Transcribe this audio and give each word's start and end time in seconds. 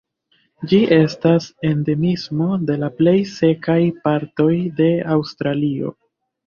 Ĝi 0.71 0.79
estas 0.95 1.49
endemismo 1.69 2.49
de 2.71 2.79
la 2.85 2.91
plej 3.03 3.17
sekaj 3.37 3.79
partoj 4.09 4.53
de 4.83 4.93
Aŭstralio. 5.19 5.99